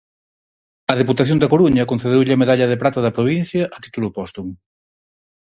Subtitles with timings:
[0.91, 4.53] A Deputación da Coruña concedeulle a Medalla de Prata da provincia a título póstumo.